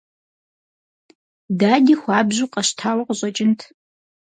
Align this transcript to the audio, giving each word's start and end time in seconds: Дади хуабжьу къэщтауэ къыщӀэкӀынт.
Дади 1.59 1.93
хуабжьу 2.01 2.51
къэщтауэ 2.53 3.03
къыщӀэкӀынт. 3.07 3.59